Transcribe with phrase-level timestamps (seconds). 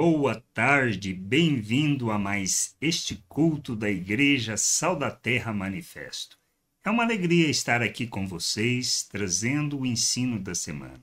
[0.00, 6.38] Boa tarde, bem-vindo a mais este culto da Igreja Sal da Terra Manifesto.
[6.84, 11.02] É uma alegria estar aqui com vocês, trazendo o ensino da semana.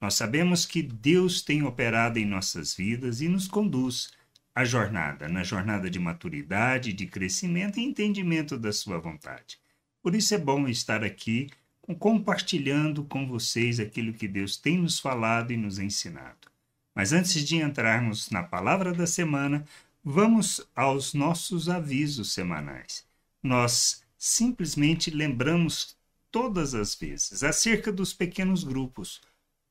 [0.00, 4.10] Nós sabemos que Deus tem operado em nossas vidas e nos conduz
[4.54, 9.58] à jornada, na jornada de maturidade, de crescimento e entendimento da Sua vontade.
[10.02, 11.50] Por isso é bom estar aqui
[11.98, 16.51] compartilhando com vocês aquilo que Deus tem nos falado e nos ensinado.
[16.94, 19.64] Mas antes de entrarmos na palavra da semana,
[20.04, 23.04] vamos aos nossos avisos semanais.
[23.42, 25.96] Nós simplesmente lembramos
[26.30, 29.20] todas as vezes acerca dos pequenos grupos.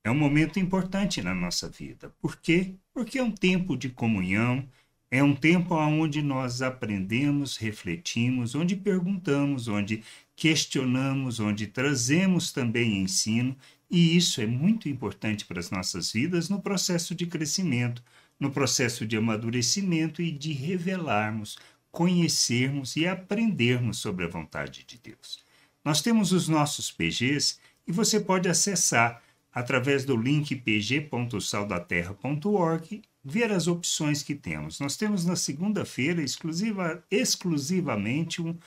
[0.03, 2.13] É um momento importante na nossa vida.
[2.20, 2.75] Por quê?
[2.94, 4.67] Porque é um tempo de comunhão,
[5.11, 10.03] é um tempo onde nós aprendemos, refletimos, onde perguntamos, onde
[10.35, 13.55] questionamos, onde trazemos também ensino
[13.91, 18.02] e isso é muito importante para as nossas vidas no processo de crescimento,
[18.40, 21.58] no processo de amadurecimento e de revelarmos,
[21.91, 25.44] conhecermos e aprendermos sobre a vontade de Deus.
[25.83, 33.67] Nós temos os nossos PGs e você pode acessar através do link pg.saldaterra.org ver as
[33.67, 34.80] opções que temos.
[34.80, 38.58] Nós temos na segunda-feira exclusiva, exclusivamente um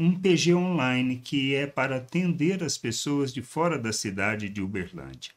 [0.00, 5.32] um PG online que é para atender as pessoas de fora da cidade de Uberlândia.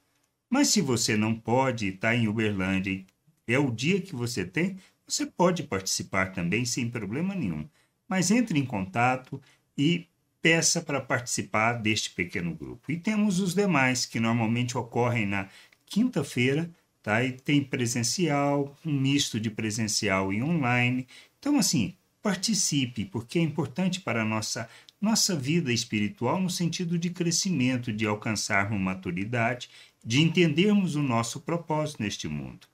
[0.48, 3.04] Mas se você não pode estar em Uberlândia
[3.48, 7.68] é o dia que você tem, você pode participar também sem problema nenhum.
[8.08, 9.42] Mas entre em contato
[9.76, 10.08] e
[10.44, 12.92] peça para participar deste pequeno grupo.
[12.92, 15.50] E temos os demais que normalmente ocorrem na
[15.88, 16.70] quinta-feira,
[17.02, 17.24] tá?
[17.24, 21.08] E tem presencial, um misto de presencial e online.
[21.40, 24.70] Então assim, participe, porque é importante para a nossa,
[25.00, 29.70] nossa vida espiritual no sentido de crescimento, de alcançarmos maturidade,
[30.04, 32.68] de entendermos o nosso propósito neste mundo.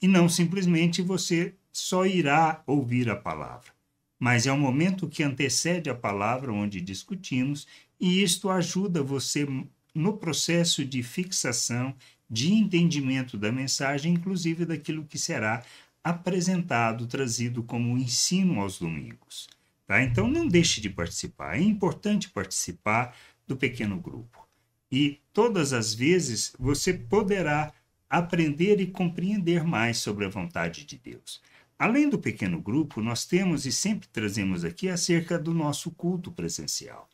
[0.00, 3.70] E não simplesmente você só irá ouvir a palavra,
[4.18, 7.66] mas é um momento que antecede a palavra onde discutimos
[8.00, 9.46] e isto ajuda você
[9.94, 11.94] no processo de fixação,
[12.28, 15.62] de entendimento da mensagem, inclusive daquilo que será
[16.04, 19.48] apresentado, trazido como ensino aos domingos.
[19.86, 20.02] Tá?
[20.02, 21.56] Então não deixe de participar.
[21.56, 23.16] É importante participar
[23.46, 24.46] do pequeno grupo.
[24.92, 27.72] E todas as vezes você poderá
[28.08, 31.40] aprender e compreender mais sobre a vontade de Deus.
[31.76, 37.08] Além do pequeno grupo, nós temos e sempre trazemos aqui acerca do nosso culto presencial.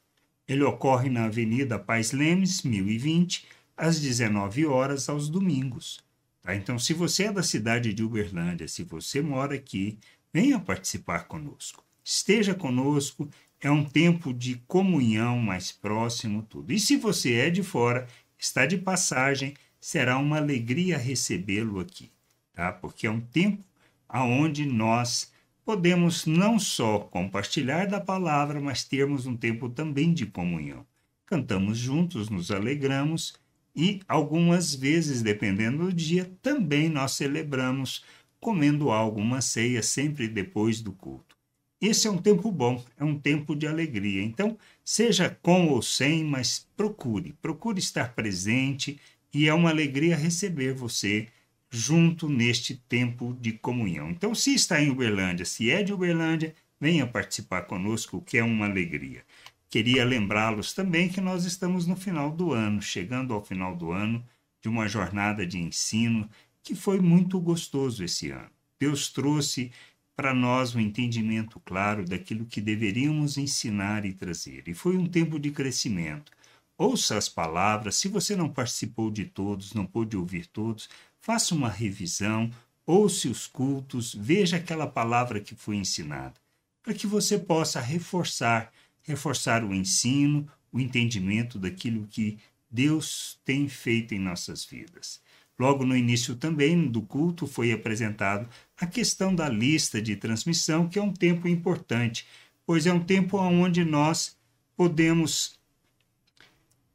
[0.47, 3.47] Ele ocorre na Avenida Pais Lemes, 1020,
[3.77, 6.01] às 19 horas aos domingos.
[6.43, 6.55] Tá?
[6.55, 9.99] Então, se você é da cidade de Uberlândia, se você mora aqui,
[10.33, 11.85] venha participar conosco.
[12.03, 13.29] Esteja conosco,
[13.61, 16.73] é um tempo de comunhão mais próximo, tudo.
[16.73, 18.07] E se você é de fora,
[18.39, 22.11] está de passagem, será uma alegria recebê-lo aqui,
[22.53, 22.73] tá?
[22.73, 23.63] Porque é um tempo
[24.09, 25.31] aonde nós
[25.65, 30.85] podemos não só compartilhar da palavra, mas termos um tempo também de comunhão.
[31.27, 33.35] Cantamos juntos, nos alegramos
[33.75, 38.05] e algumas vezes, dependendo do dia, também nós celebramos
[38.41, 41.37] comendo algo, uma ceia, sempre depois do culto.
[41.81, 44.23] Esse é um tempo bom, é um tempo de alegria.
[44.23, 49.01] Então, seja com ou sem, mas procure, procure estar presente
[49.33, 51.29] e é uma alegria receber você
[51.71, 54.11] junto neste tempo de comunhão.
[54.11, 58.67] Então, se está em Uberlândia, se é de Uberlândia, venha participar conosco, que é uma
[58.67, 59.23] alegria.
[59.71, 64.25] Queria lembrá-los também que nós estamos no final do ano, chegando ao final do ano
[64.61, 66.29] de uma jornada de ensino
[66.61, 68.51] que foi muito gostoso esse ano.
[68.81, 69.71] Deus trouxe
[70.17, 74.65] para nós um entendimento claro daquilo que deveríamos ensinar e trazer.
[74.67, 76.33] E foi um tempo de crescimento.
[76.77, 80.89] Ouça as palavras, se você não participou de todos, não pôde ouvir todos,
[81.21, 82.51] faça uma revisão,
[82.85, 86.35] ouça os cultos, veja aquela palavra que foi ensinada,
[86.83, 92.39] para que você possa reforçar reforçar o ensino, o entendimento daquilo que
[92.71, 95.21] Deus tem feito em nossas vidas.
[95.59, 100.99] Logo no início também do culto foi apresentado a questão da lista de transmissão, que
[100.99, 102.27] é um tempo importante,
[102.65, 104.39] pois é um tempo onde nós
[104.77, 105.59] podemos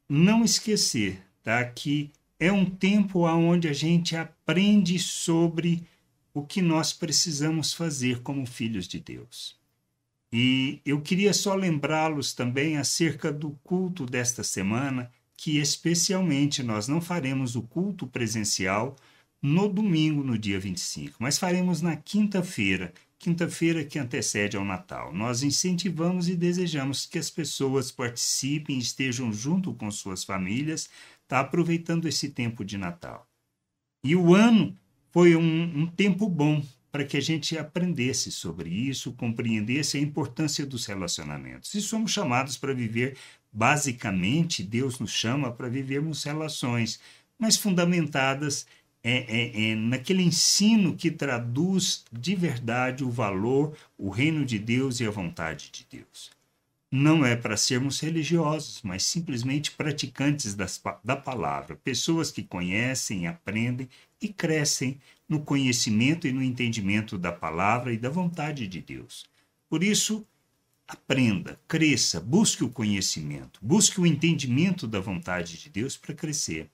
[0.10, 5.84] não esquecer tá, que é um tempo onde a gente aprende sobre
[6.34, 9.56] o que nós precisamos fazer como filhos de Deus.
[10.38, 17.00] E eu queria só lembrá-los também acerca do culto desta semana, que especialmente nós não
[17.00, 18.98] faremos o culto presencial
[19.42, 25.14] no domingo, no dia 25, mas faremos na quinta-feira, quinta-feira que antecede ao Natal.
[25.14, 30.90] Nós incentivamos e desejamos que as pessoas participem estejam junto com suas famílias,
[31.30, 33.26] tá aproveitando esse tempo de Natal.
[34.04, 34.78] E o ano
[35.14, 36.62] foi um, um tempo bom
[36.96, 41.74] para que a gente aprendesse sobre isso, compreendesse a importância dos relacionamentos.
[41.74, 43.18] E somos chamados para viver,
[43.52, 47.02] basicamente, Deus nos chama para vivermos relações,
[47.38, 48.66] mas fundamentadas
[49.04, 55.02] é, é, é, naquele ensino que traduz de verdade o valor, o reino de Deus
[55.02, 56.32] e a vontade de Deus.
[56.90, 63.90] Não é para sermos religiosos, mas simplesmente praticantes das, da palavra, pessoas que conhecem, aprendem
[64.22, 64.98] e crescem
[65.28, 69.26] no conhecimento e no entendimento da palavra e da vontade de Deus.
[69.70, 70.26] Por isso,
[70.88, 76.70] aprenda, cresça, busque o conhecimento, busque o entendimento da vontade de Deus para crescer.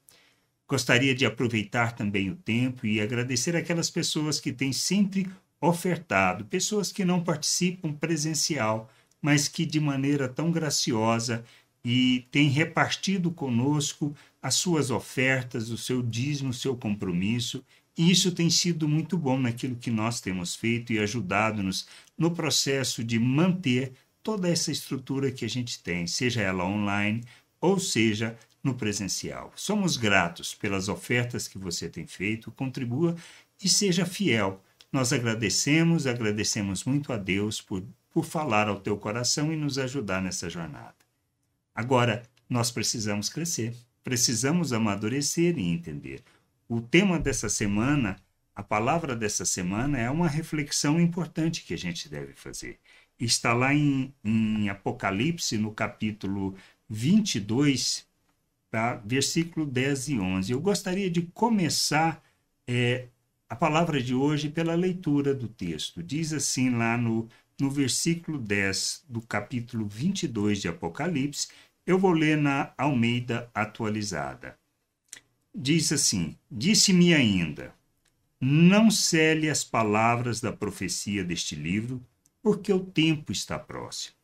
[0.67, 6.91] Gostaria de aproveitar também o tempo e agradecer aquelas pessoas que têm sempre ofertado, pessoas
[6.91, 8.89] que não participam presencial,
[9.21, 11.43] mas que de maneira tão graciosa
[11.83, 17.63] e têm repartido conosco as suas ofertas, o seu dízimo, o seu compromisso
[17.97, 23.03] e isso tem sido muito bom naquilo que nós temos feito e ajudado-nos no processo
[23.03, 23.93] de manter
[24.23, 27.23] toda essa estrutura que a gente tem, seja ela online
[27.59, 29.51] ou seja no presencial.
[29.55, 33.15] Somos gratos pelas ofertas que você tem feito, contribua
[33.61, 34.63] e seja fiel.
[34.91, 40.21] Nós agradecemos, agradecemos muito a Deus por, por falar ao teu coração e nos ajudar
[40.21, 40.95] nessa jornada.
[41.73, 46.23] Agora, nós precisamos crescer, precisamos amadurecer e entender.
[46.73, 48.15] O tema dessa semana,
[48.55, 52.79] a palavra dessa semana é uma reflexão importante que a gente deve fazer.
[53.19, 56.55] Está lá em, em Apocalipse, no capítulo
[56.87, 58.07] 22,
[58.69, 58.95] tá?
[59.05, 60.53] versículo 10 e 11.
[60.53, 62.23] Eu gostaria de começar
[62.65, 63.09] é,
[63.49, 66.01] a palavra de hoje pela leitura do texto.
[66.01, 67.27] Diz assim lá no,
[67.59, 71.49] no versículo 10 do capítulo 22 de Apocalipse,
[71.85, 74.60] eu vou ler na Almeida atualizada
[75.53, 77.73] diz assim: Disse-me ainda:
[78.39, 82.03] Não cele as palavras da profecia deste livro,
[82.41, 84.15] porque o tempo está próximo.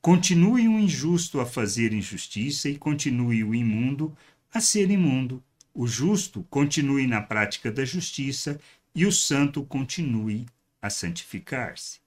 [0.00, 4.16] Continue o injusto a fazer injustiça e continue o imundo
[4.52, 5.42] a ser imundo.
[5.72, 8.60] O justo continue na prática da justiça
[8.94, 10.46] e o santo continue
[10.80, 12.00] a santificar-se.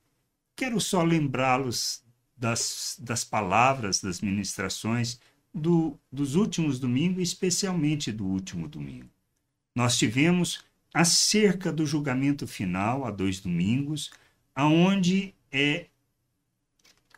[0.56, 2.04] Quero só lembrá-los
[2.38, 5.20] das, das palavras das ministrações
[5.58, 9.10] do, dos últimos domingos, especialmente do último domingo.
[9.76, 10.64] Nós tivemos
[10.94, 14.12] acerca do julgamento final, há dois domingos,
[14.56, 15.88] aonde é,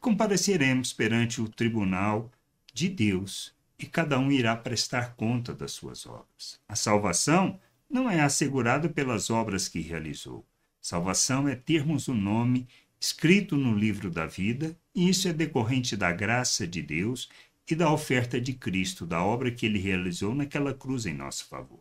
[0.02, 2.32] compareceremos perante o tribunal
[2.74, 6.60] de Deus e cada um irá prestar conta das suas obras.
[6.68, 7.60] A salvação
[7.90, 10.46] não é assegurada pelas obras que realizou.
[10.82, 12.68] Salvação é termos o nome
[13.00, 17.30] escrito no livro da vida, e isso é decorrente da graça de Deus
[17.70, 21.80] e da oferta de Cristo, da obra que ele realizou naquela cruz em nosso favor.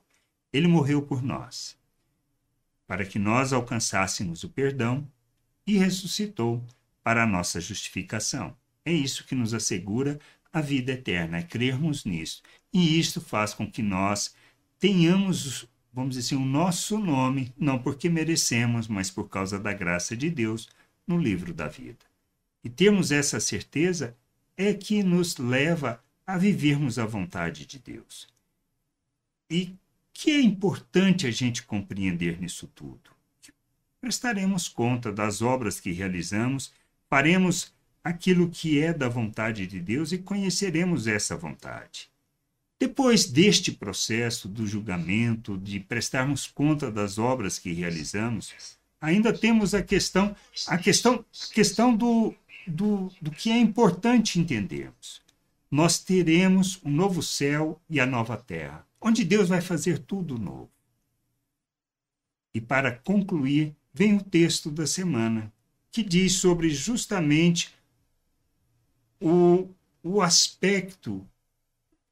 [0.53, 1.79] Ele morreu por nós,
[2.87, 5.07] para que nós alcançássemos o perdão
[5.67, 6.63] e ressuscitou
[7.03, 8.57] para a nossa justificação.
[8.85, 10.19] É isso que nos assegura
[10.53, 12.43] a vida eterna, é crermos nisso.
[12.73, 14.35] E isto faz com que nós
[14.79, 20.17] tenhamos, vamos dizer assim, o nosso nome, não porque merecemos, mas por causa da graça
[20.17, 20.69] de Deus,
[21.07, 22.05] no livro da vida.
[22.63, 24.17] E termos essa certeza
[24.59, 28.27] é que nos leva a vivermos a vontade de Deus.
[29.49, 29.75] E
[30.13, 33.11] que é importante a gente compreender nisso tudo?
[34.01, 36.73] Prestaremos conta das obras que realizamos,
[37.09, 37.73] faremos
[38.03, 42.11] aquilo que é da vontade de Deus e conheceremos essa vontade.
[42.81, 48.53] Depois deste processo do julgamento, de prestarmos conta das obras que realizamos,
[49.01, 50.35] ainda temos a questão,
[50.67, 52.35] a questão, questão do,
[52.69, 55.23] do, do que é importante entendermos.
[55.71, 60.71] Nós teremos um novo céu e a nova terra, onde Deus vai fazer tudo novo.
[62.55, 65.53] E para concluir, vem o texto da semana,
[65.91, 67.75] que diz sobre justamente
[69.21, 69.69] o,
[70.03, 71.27] o aspecto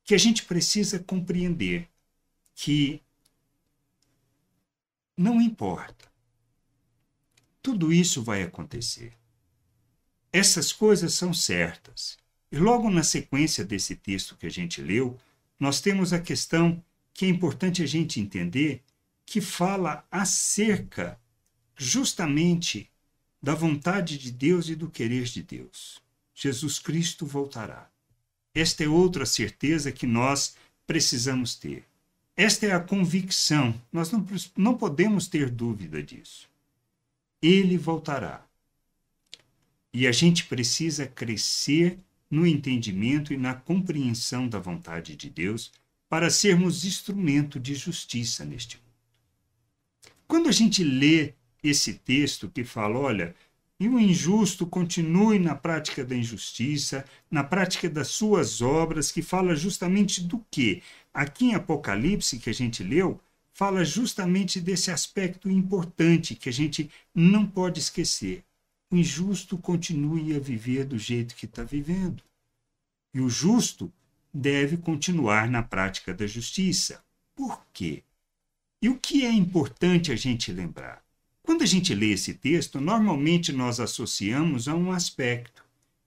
[0.04, 1.88] que a gente precisa compreender,
[2.54, 3.02] que
[5.16, 6.06] não importa.
[7.62, 9.12] Tudo isso vai acontecer.
[10.36, 12.18] Essas coisas são certas.
[12.52, 15.18] E logo na sequência desse texto que a gente leu,
[15.58, 18.82] nós temos a questão que é importante a gente entender,
[19.24, 21.18] que fala acerca
[21.74, 22.90] justamente
[23.42, 26.02] da vontade de Deus e do querer de Deus.
[26.34, 27.90] Jesus Cristo voltará.
[28.54, 30.54] Esta é outra certeza que nós
[30.86, 31.82] precisamos ter.
[32.36, 36.46] Esta é a convicção, nós não, não podemos ter dúvida disso.
[37.40, 38.45] Ele voltará.
[39.98, 41.98] E a gente precisa crescer
[42.30, 45.72] no entendimento e na compreensão da vontade de Deus
[46.06, 50.12] para sermos instrumento de justiça neste mundo.
[50.28, 53.34] Quando a gente lê esse texto que fala, olha,
[53.80, 59.56] e o injusto continue na prática da injustiça, na prática das suas obras, que fala
[59.56, 60.82] justamente do quê?
[61.14, 63.18] Aqui em Apocalipse, que a gente leu,
[63.54, 68.44] fala justamente desse aspecto importante que a gente não pode esquecer.
[68.90, 72.22] O injusto continue a viver do jeito que está vivendo.
[73.12, 73.92] E o justo
[74.32, 77.02] deve continuar na prática da justiça.
[77.34, 78.04] Por quê?
[78.80, 81.02] E o que é importante a gente lembrar?
[81.42, 85.64] Quando a gente lê esse texto, normalmente nós associamos a um aspecto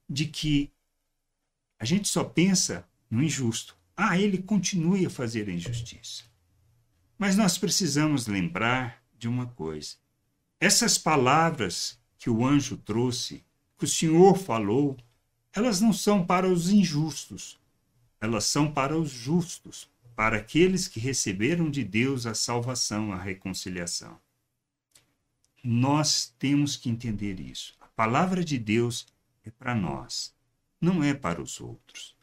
[0.08, 0.70] de que
[1.78, 3.76] a gente só pensa no injusto.
[3.96, 6.24] Ah, ele continue a fazer a injustiça.
[7.18, 9.96] Mas nós precisamos lembrar de uma coisa.
[10.58, 13.42] Essas palavras que o anjo trouxe,
[13.78, 14.94] que o Senhor falou,
[15.54, 17.58] elas não são para os injustos,
[18.20, 24.20] elas são para os justos, para aqueles que receberam de Deus a salvação, a reconciliação.
[25.64, 27.74] Nós temos que entender isso.
[27.80, 29.06] A palavra de Deus
[29.42, 30.34] é para nós,
[30.78, 32.14] não é para os outros.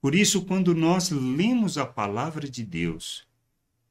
[0.00, 3.24] Por isso, quando nós lemos a palavra de Deus,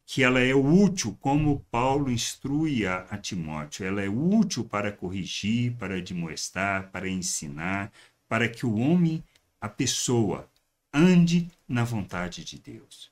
[0.05, 5.73] que ela é útil, como Paulo instrui a, a Timóteo, ela é útil para corrigir,
[5.73, 7.91] para admoestar, para ensinar,
[8.27, 9.23] para que o homem,
[9.59, 10.47] a pessoa,
[10.93, 13.09] ande na vontade de Deus.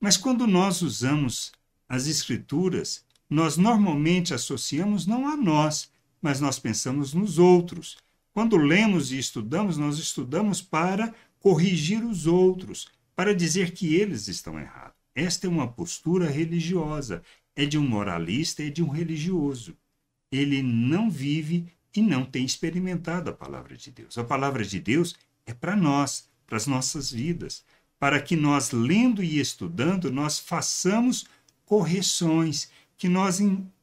[0.00, 1.52] Mas quando nós usamos
[1.88, 5.90] as Escrituras nós normalmente associamos não a nós,
[6.20, 7.96] mas nós pensamos nos outros.
[8.32, 14.58] Quando lemos e estudamos, nós estudamos para corrigir os outros, para dizer que eles estão
[14.58, 14.93] errados.
[15.14, 17.22] Esta é uma postura religiosa,
[17.54, 19.76] é de um moralista, é de um religioso.
[20.30, 24.18] Ele não vive e não tem experimentado a palavra de Deus.
[24.18, 25.14] A palavra de Deus
[25.46, 27.64] é para nós, para as nossas vidas,
[27.98, 31.26] para que nós, lendo e estudando, nós façamos
[31.64, 33.38] correções que nós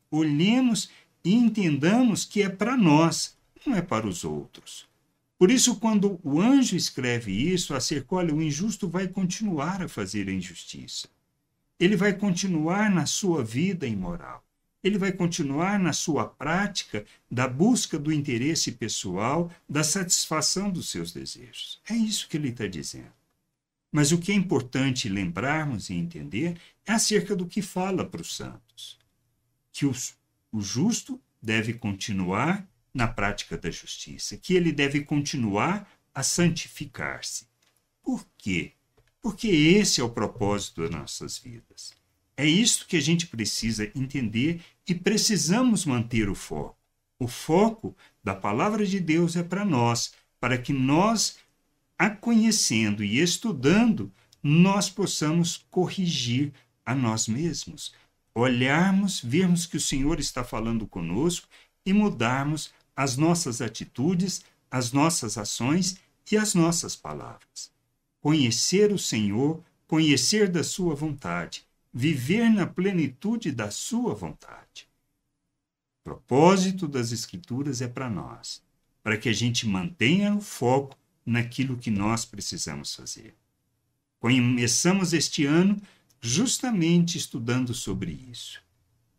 [0.09, 0.89] olhemos
[1.23, 4.89] e entendamos que é para nós, não é para os outros.
[5.37, 10.27] Por isso, quando o anjo escreve isso, acerca, olha, o injusto vai continuar a fazer
[10.27, 11.07] a injustiça.
[11.81, 14.45] Ele vai continuar na sua vida imoral.
[14.83, 21.11] Ele vai continuar na sua prática da busca do interesse pessoal, da satisfação dos seus
[21.11, 21.81] desejos.
[21.89, 23.11] É isso que ele está dizendo.
[23.91, 28.35] Mas o que é importante lembrarmos e entender é acerca do que fala para os
[28.35, 28.99] santos
[29.71, 29.93] que o,
[30.51, 37.47] o justo deve continuar na prática da justiça, que ele deve continuar a santificar-se.
[38.03, 38.73] Por quê?
[39.21, 41.93] Porque esse é o propósito das nossas vidas.
[42.35, 46.77] É isso que a gente precisa entender e precisamos manter o foco.
[47.19, 51.37] O foco da palavra de Deus é para nós, para que nós,
[51.99, 54.11] a conhecendo e estudando,
[54.41, 56.51] nós possamos corrigir
[56.83, 57.93] a nós mesmos,
[58.33, 61.47] olharmos, vermos que o Senhor está falando conosco
[61.85, 65.97] e mudarmos as nossas atitudes, as nossas ações
[66.31, 67.71] e as nossas palavras.
[68.21, 74.87] Conhecer o Senhor, conhecer da Sua vontade, viver na plenitude da Sua vontade.
[75.99, 78.63] O propósito das Escrituras é para nós,
[79.03, 83.35] para que a gente mantenha o foco naquilo que nós precisamos fazer.
[84.19, 85.81] Começamos este ano
[86.21, 88.61] justamente estudando sobre isso.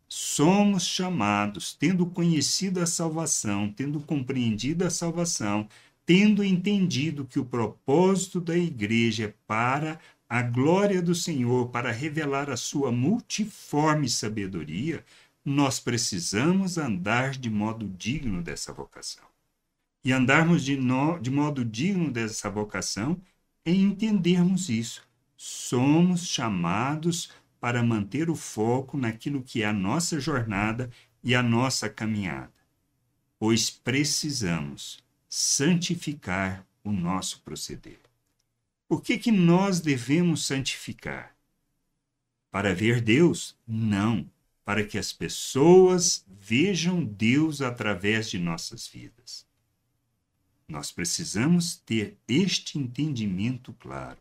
[0.09, 5.69] Somos chamados, tendo conhecido a salvação, tendo compreendido a salvação,
[6.05, 12.51] tendo entendido que o propósito da igreja é para a glória do Senhor, para revelar
[12.51, 15.05] a sua multiforme sabedoria,
[15.45, 19.25] nós precisamos andar de modo digno dessa vocação.
[20.05, 23.21] E andarmos de, no, de modo digno dessa vocação
[23.65, 25.03] é entendermos isso
[25.45, 30.89] somos chamados para manter o foco naquilo que é a nossa jornada
[31.21, 32.53] e a nossa caminhada,
[33.41, 35.03] pois precisamos
[35.35, 38.01] santificar o nosso proceder.
[38.87, 41.35] Por que, que nós devemos santificar?
[42.51, 43.57] Para ver Deus?
[43.67, 44.31] Não,
[44.63, 49.47] para que as pessoas vejam Deus através de nossas vidas.
[50.69, 54.19] Nós precisamos ter este entendimento claro.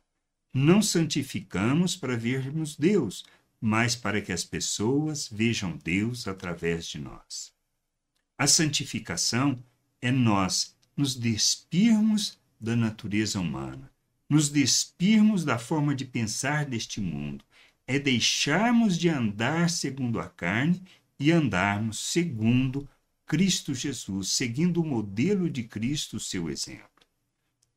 [0.54, 3.26] Não santificamos para vermos Deus,
[3.60, 7.54] mas para que as pessoas vejam Deus através de nós.
[8.38, 9.62] A santificação
[10.02, 13.92] é nós nos despirmos da natureza humana,
[14.30, 17.44] nos despirmos da forma de pensar deste mundo,
[17.88, 20.80] é deixarmos de andar segundo a carne
[21.20, 22.88] e andarmos segundo
[23.26, 26.86] Cristo Jesus, seguindo o modelo de Cristo, seu exemplo.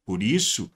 [0.04, 0.70] Por isso,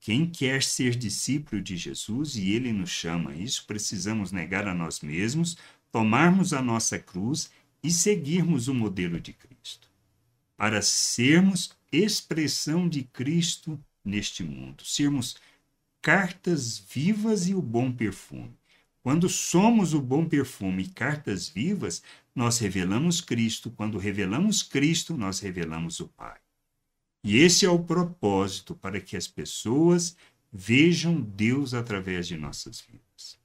[0.00, 4.74] quem quer ser discípulo de Jesus, e ele nos chama a isso, precisamos negar a
[4.74, 5.56] nós mesmos,
[5.92, 7.52] tomarmos a nossa cruz
[7.84, 9.88] e seguirmos o modelo de Cristo,
[10.56, 15.36] para sermos expressão de Cristo neste mundo, sermos
[16.02, 18.54] cartas vivas e o bom perfume.
[19.02, 22.02] Quando somos o bom perfume e cartas vivas,
[22.34, 23.70] nós revelamos Cristo.
[23.70, 26.38] Quando revelamos Cristo, nós revelamos o Pai.
[27.22, 30.16] E esse é o propósito para que as pessoas
[30.52, 33.38] vejam Deus através de nossas vidas.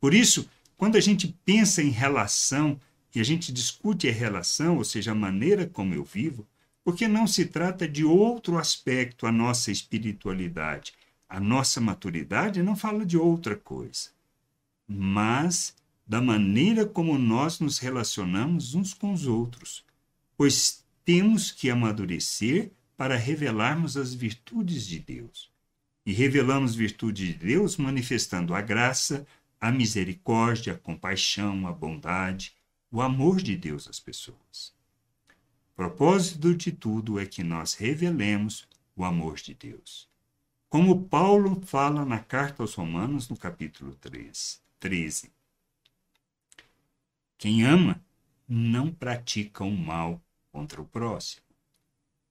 [0.00, 2.80] Por isso, quando a gente pensa em relação
[3.14, 6.46] e a gente discute a relação, ou seja, a maneira como eu vivo,
[6.90, 10.92] porque não se trata de outro aspecto a nossa espiritualidade.
[11.28, 14.08] A nossa maturidade não fala de outra coisa,
[14.88, 19.84] mas da maneira como nós nos relacionamos uns com os outros,
[20.36, 25.48] pois temos que amadurecer para revelarmos as virtudes de Deus.
[26.04, 29.24] E revelamos virtudes de Deus manifestando a graça,
[29.60, 32.52] a misericórdia, a compaixão, a bondade,
[32.90, 34.79] o amor de Deus às pessoas.
[35.80, 40.06] Propósito de tudo é que nós revelemos o amor de Deus.
[40.68, 45.32] Como Paulo fala na carta aos Romanos, no capítulo 3, 13.
[47.38, 47.98] Quem ama
[48.46, 50.20] não pratica o mal
[50.52, 51.46] contra o próximo.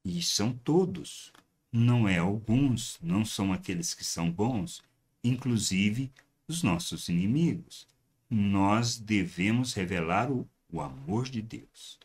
[0.05, 1.33] E são todos,
[1.71, 4.83] não é alguns, não são aqueles que são bons,
[5.23, 6.11] inclusive
[6.47, 7.87] os nossos inimigos.
[8.29, 11.97] Nós devemos revelar o, o amor de Deus.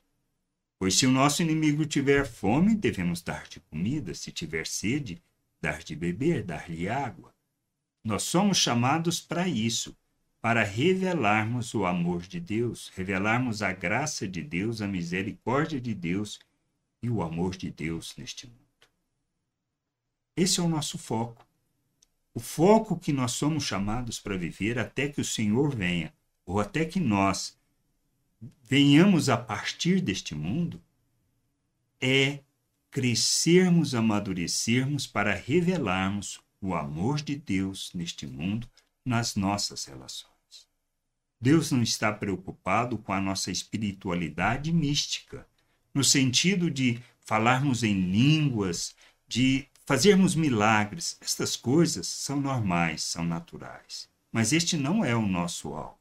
[0.84, 5.22] Pois se o nosso inimigo tiver fome, devemos dar de comida, se tiver sede,
[5.58, 7.34] dar de beber, dar-lhe água.
[8.04, 9.96] Nós somos chamados para isso,
[10.42, 16.38] para revelarmos o amor de Deus, revelarmos a graça de Deus, a misericórdia de Deus
[17.02, 18.58] e o amor de Deus neste mundo.
[20.36, 21.46] Esse é o nosso foco
[22.34, 26.12] o foco que nós somos chamados para viver até que o Senhor venha,
[26.44, 27.58] ou até que nós
[28.62, 30.82] venhamos a partir deste mundo,
[32.00, 32.40] é
[32.90, 38.68] crescermos, amadurecermos para revelarmos o amor de Deus neste mundo
[39.04, 40.32] nas nossas relações.
[41.40, 45.46] Deus não está preocupado com a nossa espiritualidade mística,
[45.92, 48.94] no sentido de falarmos em línguas,
[49.26, 54.08] de Fazermos milagres, estas coisas são normais, são naturais.
[54.32, 55.98] Mas este não é o nosso alvo.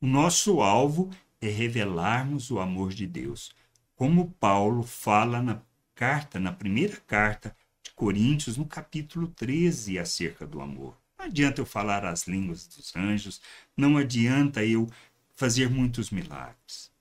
[0.00, 1.10] O nosso alvo
[1.42, 3.52] é revelarmos o amor de Deus,
[3.96, 5.60] como Paulo fala na
[5.92, 10.96] carta, na primeira carta de Coríntios, no capítulo 13, acerca do amor.
[11.18, 13.40] Não adianta eu falar as línguas dos anjos,
[13.76, 14.88] não adianta eu
[15.34, 16.92] fazer muitos milagres.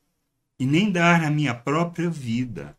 [0.57, 2.75] E nem dar a minha própria vida,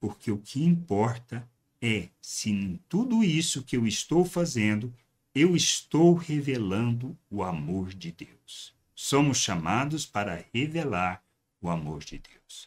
[0.00, 1.46] porque o que importa
[1.80, 4.94] é se em tudo isso que eu estou fazendo,
[5.34, 8.75] eu estou revelando o amor de Deus.
[8.98, 11.22] Somos chamados para revelar
[11.60, 12.66] o amor de Deus.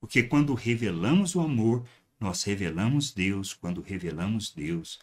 [0.00, 1.86] Porque quando revelamos o amor,
[2.18, 3.52] nós revelamos Deus.
[3.52, 4.98] Quando revelamos Deus,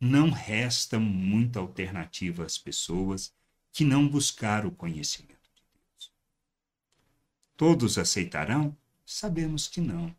[0.00, 3.32] não resta muita alternativa às pessoas
[3.72, 6.12] que não buscar o conhecimento de Deus.
[7.56, 8.76] Todos aceitarão?
[9.06, 10.12] Sabemos que não.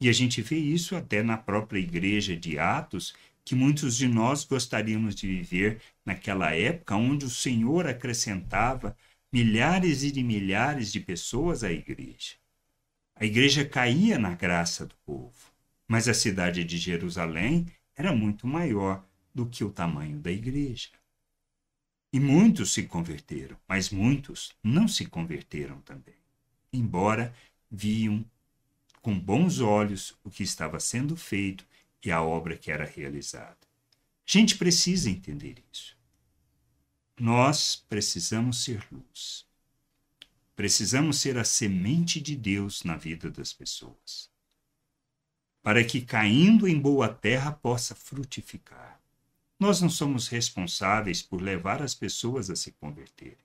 [0.00, 4.44] E a gente vê isso até na própria igreja de Atos, que muitos de nós
[4.44, 8.96] gostaríamos de viver naquela época onde o Senhor acrescentava
[9.32, 12.34] milhares e de milhares de pessoas à igreja.
[13.14, 15.52] A igreja caía na graça do povo,
[15.86, 20.88] mas a cidade de Jerusalém era muito maior do que o tamanho da igreja.
[22.12, 26.16] E muitos se converteram, mas muitos não se converteram também,
[26.72, 27.34] embora
[27.70, 28.24] viam
[29.00, 31.64] com bons olhos o que estava sendo feito
[32.04, 33.58] e a obra que era realizada.
[34.26, 35.96] A gente precisa entender isso.
[37.20, 39.46] Nós precisamos ser luz.
[40.56, 44.30] Precisamos ser a semente de Deus na vida das pessoas.
[45.62, 48.98] Para que caindo em boa terra possa frutificar.
[49.58, 53.36] Nós não somos responsáveis por levar as pessoas a se converterem,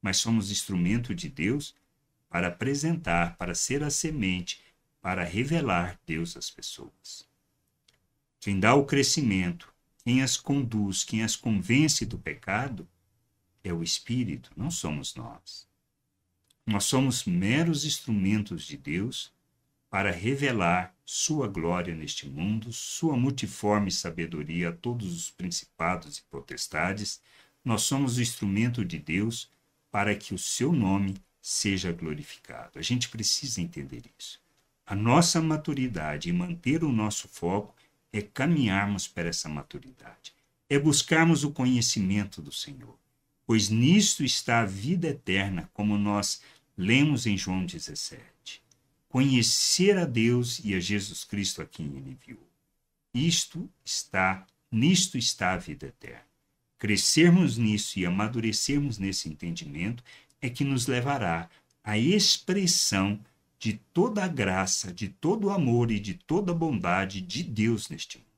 [0.00, 1.74] mas somos instrumento de Deus
[2.30, 4.58] para apresentar, para ser a semente
[5.02, 7.28] para revelar Deus às pessoas.
[8.40, 9.70] Quem dá o crescimento,
[10.02, 12.88] quem as conduz, quem as convence do pecado,
[13.62, 15.66] é o Espírito, não somos nós.
[16.66, 19.32] Nós somos meros instrumentos de Deus
[19.90, 27.20] para revelar Sua glória neste mundo, Sua multiforme sabedoria a todos os principados e potestades.
[27.64, 29.50] Nós somos o instrumento de Deus
[29.90, 32.78] para que o Seu nome seja glorificado.
[32.78, 34.38] A gente precisa entender isso.
[34.86, 37.74] A nossa maturidade e manter o nosso foco
[38.12, 40.34] é caminharmos para essa maturidade,
[40.68, 42.97] é buscarmos o conhecimento do Senhor,
[43.48, 46.42] pois nisto está a vida eterna, como nós
[46.76, 48.22] lemos em João 17.
[49.08, 52.46] Conhecer a Deus e a Jesus Cristo a quem ele enviou.
[53.14, 56.26] Isto está, nisto está a vida eterna.
[56.78, 60.04] Crescermos nisso e amadurecermos nesse entendimento
[60.42, 61.48] é que nos levará
[61.82, 63.18] à expressão
[63.58, 67.88] de toda a graça, de todo o amor e de toda a bondade de Deus
[67.88, 68.28] neste mundo.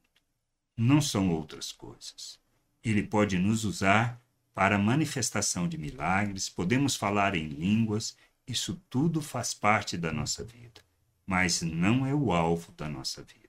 [0.76, 2.38] Não são outras coisas.
[2.84, 4.22] Ele pode nos usar
[4.54, 10.80] para manifestação de milagres, podemos falar em línguas, isso tudo faz parte da nossa vida,
[11.26, 13.48] mas não é o alvo da nossa vida.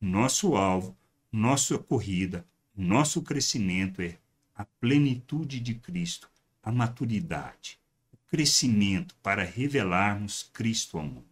[0.00, 0.96] Nosso alvo,
[1.30, 4.18] nossa corrida, nosso crescimento é
[4.54, 6.30] a plenitude de Cristo,
[6.62, 7.78] a maturidade,
[8.12, 11.24] o crescimento para revelarmos Cristo ao mundo.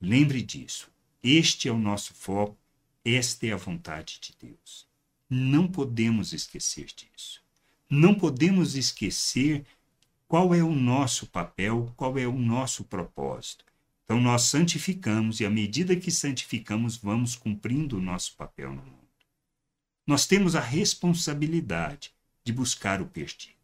[0.00, 0.90] Lembre disso.
[1.22, 2.56] Este é o nosso foco,
[3.04, 4.86] esta é a vontade de Deus.
[5.28, 7.42] Não podemos esquecer disso.
[7.88, 9.64] Não podemos esquecer
[10.26, 13.64] qual é o nosso papel, qual é o nosso propósito.
[14.04, 18.96] Então, nós santificamos, e à medida que santificamos, vamos cumprindo o nosso papel no mundo.
[20.06, 22.12] Nós temos a responsabilidade
[22.44, 23.54] de buscar o perdido.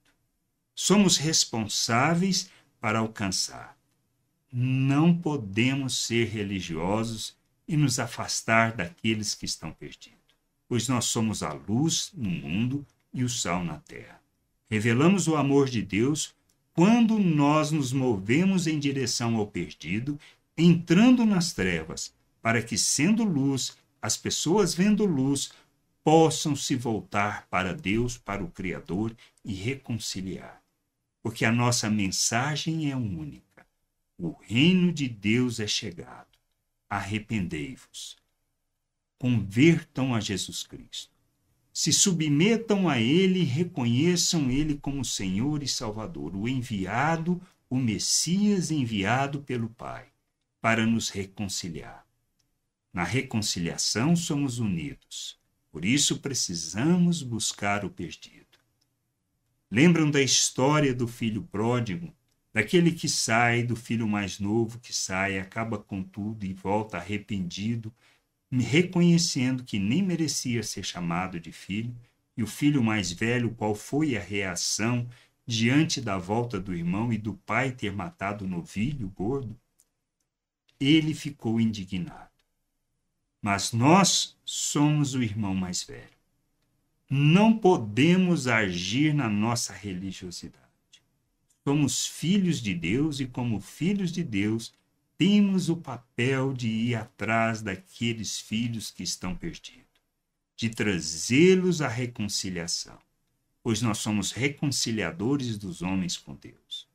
[0.75, 3.77] Somos responsáveis para alcançar.
[4.53, 7.37] Não podemos ser religiosos
[7.69, 10.19] e nos afastar daqueles que estão perdidos,
[10.69, 14.21] pois nós somos a luz no mundo e o sal na terra.
[14.71, 16.35] Revelamos o amor de Deus
[16.73, 20.19] quando nós nos movemos em direção ao perdido,
[20.57, 25.53] entrando nas trevas, para que, sendo luz, as pessoas vendo luz
[26.03, 30.63] possam se voltar para Deus, para o Criador e reconciliar.
[31.23, 33.67] Porque a nossa mensagem é única.
[34.19, 36.27] O reino de Deus é chegado.
[36.89, 38.17] Arrependei-vos.
[39.19, 41.13] Convertam a Jesus Cristo
[41.73, 48.71] se submetam a Ele e reconheçam Ele como Senhor e Salvador, o enviado, o Messias
[48.71, 50.07] enviado pelo Pai,
[50.61, 52.05] para nos reconciliar.
[52.93, 55.39] Na reconciliação somos unidos,
[55.71, 58.47] por isso precisamos buscar o perdido.
[59.71, 62.15] Lembram da história do filho pródigo,
[62.53, 67.91] daquele que sai, do filho mais novo que sai, acaba com tudo e volta arrependido
[68.61, 71.95] reconhecendo que nem merecia ser chamado de filho,
[72.37, 75.09] e o filho mais velho, qual foi a reação
[75.47, 79.59] diante da volta do irmão e do pai ter matado o novilho gordo?
[80.79, 82.31] Ele ficou indignado.
[83.41, 86.11] Mas nós somos o irmão mais velho.
[87.09, 90.63] Não podemos agir na nossa religiosidade.
[91.65, 94.73] Somos filhos de Deus e, como filhos de Deus,
[95.23, 99.87] temos o papel de ir atrás daqueles filhos que estão perdidos,
[100.57, 102.99] de trazê-los à reconciliação,
[103.63, 106.89] pois nós somos reconciliadores dos homens com Deus.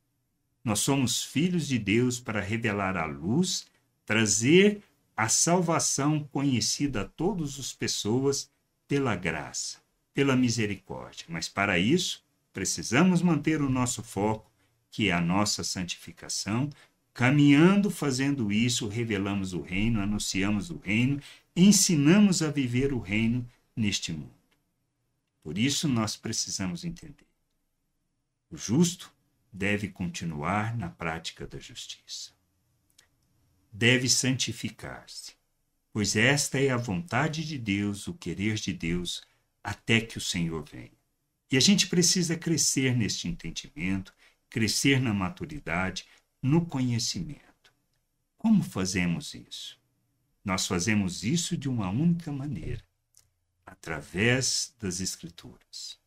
[0.62, 3.66] Nós somos filhos de Deus para revelar a luz,
[4.06, 4.84] trazer
[5.16, 8.52] a salvação conhecida a todas as pessoas
[8.90, 9.78] pela graça,
[10.14, 11.26] pela misericórdia.
[11.30, 14.52] Mas para isso, precisamos manter o nosso foco,
[14.92, 16.70] que é a nossa santificação,
[17.18, 21.20] Caminhando, fazendo isso, revelamos o reino, anunciamos o reino,
[21.56, 23.44] ensinamos a viver o reino
[23.76, 24.38] neste mundo.
[25.42, 27.26] Por isso nós precisamos entender.
[28.52, 29.12] O justo
[29.52, 32.34] deve continuar na prática da justiça.
[33.72, 35.34] Deve santificar-se,
[35.92, 39.24] pois esta é a vontade de Deus, o querer de Deus,
[39.64, 40.92] até que o Senhor venha.
[41.52, 44.14] E a gente precisa crescer neste entendimento,
[44.52, 46.06] crescer na maturidade,
[46.42, 47.74] no conhecimento.
[48.38, 49.80] Como fazemos isso?
[50.44, 52.84] Nós fazemos isso de uma única maneira,
[53.66, 56.00] através das Escrituras.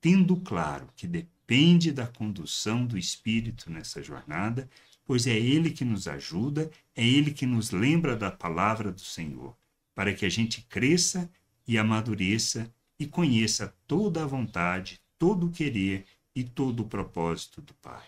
[0.00, 4.68] tendo claro que depende da condução do Espírito nessa jornada,
[5.10, 9.56] pois é Ele que nos ajuda, é Ele que nos lembra da palavra do Senhor,
[9.92, 11.28] para que a gente cresça
[11.66, 17.74] e amadureça e conheça toda a vontade, todo o querer e todo o propósito do
[17.74, 18.06] Pai.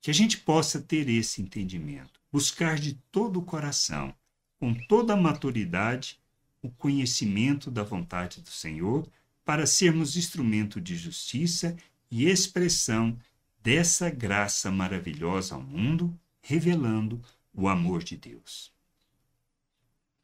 [0.00, 4.12] Que a gente possa ter esse entendimento, buscar de todo o coração,
[4.58, 6.18] com toda a maturidade,
[6.60, 9.08] o conhecimento da vontade do Senhor,
[9.44, 11.76] para sermos instrumento de justiça
[12.10, 13.16] e expressão
[13.64, 18.70] dessa graça maravilhosa ao mundo, revelando o amor de Deus.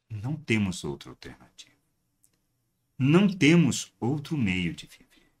[0.07, 1.71] Não temos outra alternativa.
[2.99, 5.31] Não temos outro meio de viver.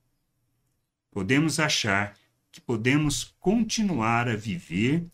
[1.11, 2.17] Podemos achar
[2.51, 5.05] que podemos continuar a viver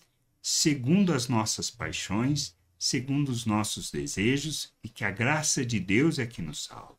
[0.42, 6.26] segundo as nossas paixões, segundo os nossos desejos e que a graça de Deus é
[6.26, 6.98] que nos salva.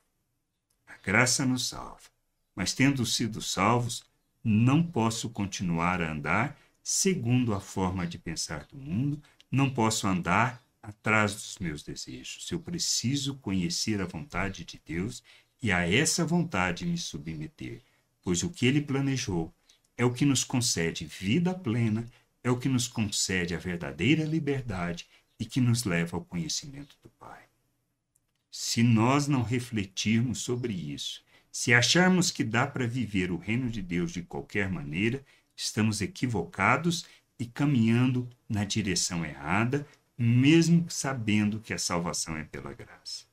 [0.86, 2.10] A graça nos salva,
[2.54, 4.04] mas tendo sido salvos,
[4.42, 10.62] não posso continuar a andar segundo a forma de pensar do mundo, não posso andar
[10.82, 12.50] atrás dos meus desejos.
[12.50, 15.22] Eu preciso conhecer a vontade de Deus
[15.62, 17.82] e a essa vontade me submeter
[18.28, 19.50] pois o que ele planejou
[19.96, 22.06] é o que nos concede vida plena,
[22.44, 25.06] é o que nos concede a verdadeira liberdade
[25.40, 27.44] e que nos leva ao conhecimento do Pai.
[28.50, 33.82] Se nós não refletirmos sobre isso, se acharmos que dá para viver o reino de
[33.82, 35.24] Deus de qualquer maneira,
[35.56, 37.04] estamos equivocados
[37.38, 43.24] e caminhando na direção errada, mesmo sabendo que a salvação é pela graça.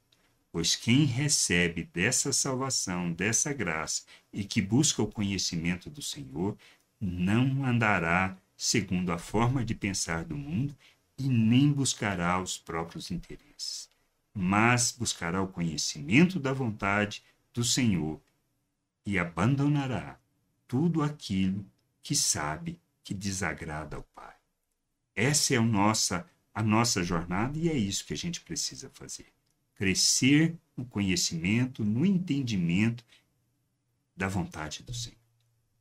[0.51, 6.57] Pois quem recebe dessa salvação, dessa graça e que busca o conhecimento do Senhor,
[6.99, 10.75] não andará segundo a forma de pensar do mundo
[11.17, 13.89] e nem buscará os próprios interesses,
[14.33, 17.23] mas buscará o conhecimento da vontade
[17.55, 18.21] do Senhor
[19.05, 20.19] e abandonará
[20.67, 21.65] tudo aquilo
[22.03, 24.35] que sabe que desagrada ao Pai.
[25.15, 29.33] Essa é a nossa, a nossa jornada e é isso que a gente precisa fazer
[29.75, 33.03] crescer no conhecimento, no entendimento
[34.15, 35.17] da vontade do Senhor.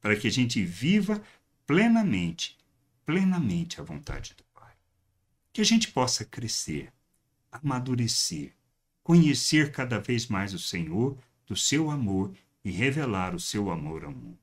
[0.00, 1.22] Para que a gente viva
[1.66, 2.58] plenamente,
[3.06, 4.74] plenamente a vontade do Pai.
[5.52, 6.92] Que a gente possa crescer,
[7.50, 8.52] amadurecer,
[9.02, 14.12] conhecer cada vez mais o Senhor, do seu amor e revelar o seu amor ao
[14.12, 14.38] mundo,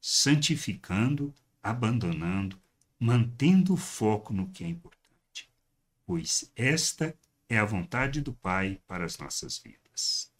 [0.00, 2.60] santificando, abandonando,
[2.98, 5.50] mantendo o foco no que é importante,
[6.06, 7.16] pois esta
[7.48, 10.32] é a vontade do Pai para as nossas vidas.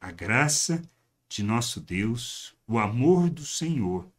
[0.00, 0.82] A graça
[1.28, 4.10] de nosso Deus, o amor do Senhor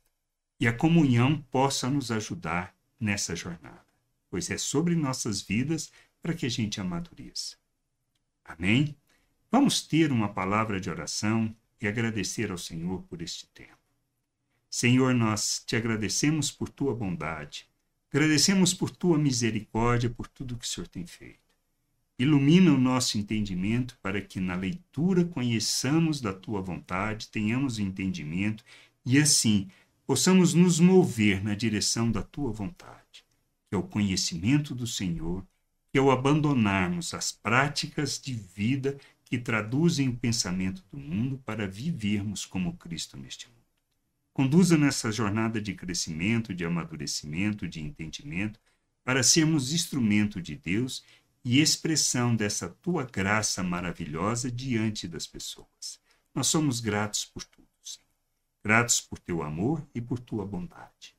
[0.59, 3.85] e a comunhão possa nos ajudar nessa jornada,
[4.29, 7.57] pois é sobre nossas vidas para que a gente amadureça.
[8.43, 8.95] Amém?
[9.51, 13.77] Vamos ter uma palavra de oração e agradecer ao Senhor por este tempo.
[14.69, 17.69] Senhor, nós te agradecemos por tua bondade,
[18.11, 21.39] agradecemos por tua misericórdia, por tudo que o Senhor tem feito.
[22.17, 28.63] Ilumina o nosso entendimento para que na leitura conheçamos da tua vontade, tenhamos entendimento
[29.05, 29.69] e assim
[30.07, 33.25] possamos nos mover na direção da tua vontade,
[33.69, 35.45] que é o conhecimento do Senhor,
[35.91, 41.67] que é o abandonarmos as práticas de vida que traduzem o pensamento do mundo para
[41.67, 43.55] vivermos como Cristo neste mundo.
[44.31, 48.59] Conduza nessa jornada de crescimento, de amadurecimento, de entendimento,
[49.03, 51.03] para sermos instrumento de Deus
[51.43, 55.99] e expressão dessa tua graça maravilhosa diante das pessoas.
[56.33, 58.07] Nós somos gratos por tudo, Senhor.
[58.63, 61.15] Gratos por teu amor e por tua bondade.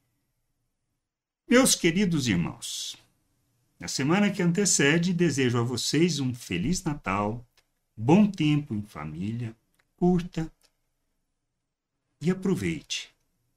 [1.49, 2.97] Meus queridos irmãos,
[3.79, 7.46] na semana que antecede, desejo a vocês um feliz Natal,
[7.97, 9.57] bom tempo em família,
[9.97, 10.53] curta
[12.21, 13.11] e aproveite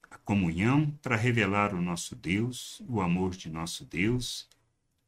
[0.10, 4.48] a comunhão para revelar o nosso Deus, o amor de nosso Deus.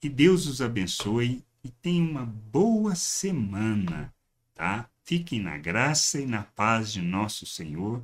[0.03, 4.13] E Deus os abençoe e tenham uma boa semana,
[4.53, 4.89] tá?
[5.03, 8.03] Fiquem na graça e na paz de nosso Senhor.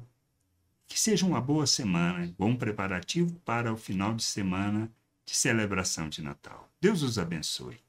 [0.88, 4.90] Que seja uma boa semana, bom preparativo para o final de semana
[5.26, 6.70] de celebração de Natal.
[6.80, 7.87] Deus os abençoe.